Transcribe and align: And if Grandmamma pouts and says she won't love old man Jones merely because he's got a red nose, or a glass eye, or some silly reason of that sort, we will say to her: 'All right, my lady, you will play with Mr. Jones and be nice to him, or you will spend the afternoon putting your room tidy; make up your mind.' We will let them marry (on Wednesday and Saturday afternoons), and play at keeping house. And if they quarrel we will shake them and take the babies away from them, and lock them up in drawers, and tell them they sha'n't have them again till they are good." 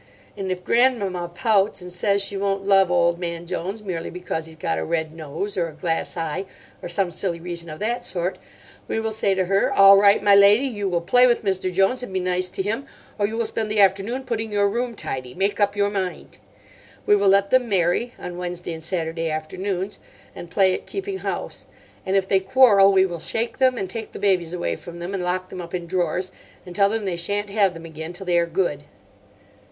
And 0.35 0.51
if 0.51 0.63
Grandmamma 0.63 1.29
pouts 1.35 1.79
and 1.79 1.93
says 1.93 2.23
she 2.23 2.35
won't 2.35 2.65
love 2.65 2.89
old 2.89 3.19
man 3.19 3.45
Jones 3.45 3.83
merely 3.83 4.09
because 4.09 4.47
he's 4.47 4.55
got 4.55 4.79
a 4.79 4.83
red 4.83 5.13
nose, 5.13 5.59
or 5.59 5.67
a 5.67 5.73
glass 5.73 6.17
eye, 6.17 6.45
or 6.81 6.89
some 6.89 7.11
silly 7.11 7.39
reason 7.39 7.69
of 7.69 7.77
that 7.77 8.03
sort, 8.03 8.39
we 8.87 8.99
will 8.99 9.11
say 9.11 9.35
to 9.35 9.45
her: 9.45 9.71
'All 9.71 9.97
right, 9.97 10.23
my 10.23 10.33
lady, 10.33 10.65
you 10.65 10.89
will 10.89 11.01
play 11.01 11.27
with 11.27 11.45
Mr. 11.45 11.71
Jones 11.71 12.01
and 12.01 12.11
be 12.11 12.19
nice 12.19 12.49
to 12.49 12.63
him, 12.63 12.87
or 13.19 13.27
you 13.27 13.37
will 13.37 13.45
spend 13.45 13.69
the 13.69 13.79
afternoon 13.79 14.23
putting 14.23 14.51
your 14.51 14.67
room 14.67 14.95
tidy; 14.95 15.35
make 15.35 15.59
up 15.59 15.75
your 15.75 15.91
mind.' 15.91 16.39
We 17.05 17.15
will 17.15 17.29
let 17.29 17.51
them 17.51 17.69
marry 17.69 18.15
(on 18.17 18.39
Wednesday 18.39 18.73
and 18.73 18.83
Saturday 18.83 19.29
afternoons), 19.29 19.99
and 20.33 20.49
play 20.49 20.73
at 20.73 20.87
keeping 20.87 21.19
house. 21.19 21.67
And 22.07 22.15
if 22.15 22.27
they 22.27 22.39
quarrel 22.39 22.91
we 22.91 23.05
will 23.05 23.19
shake 23.19 23.59
them 23.59 23.77
and 23.77 23.87
take 23.87 24.13
the 24.13 24.17
babies 24.17 24.51
away 24.51 24.77
from 24.77 24.97
them, 24.97 25.13
and 25.13 25.21
lock 25.21 25.49
them 25.49 25.61
up 25.61 25.75
in 25.75 25.85
drawers, 25.85 26.31
and 26.65 26.75
tell 26.75 26.89
them 26.89 27.05
they 27.05 27.17
sha'n't 27.17 27.51
have 27.51 27.75
them 27.75 27.85
again 27.85 28.13
till 28.13 28.25
they 28.25 28.39
are 28.39 28.47
good." 28.47 28.85